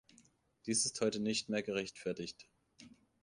Dies 0.65 0.83
ist 0.87 0.99
heute 1.01 1.19
nicht 1.19 1.47
mehr 1.49 1.61
gerechtfertigt. 1.61 2.49